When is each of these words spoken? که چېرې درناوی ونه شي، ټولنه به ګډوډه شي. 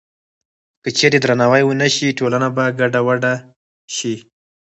که 0.83 0.89
چېرې 0.97 1.17
درناوی 1.23 1.63
ونه 1.65 1.87
شي، 1.95 2.09
ټولنه 2.19 2.47
به 2.55 2.65
ګډوډه 2.79 3.33
شي. 3.95 4.13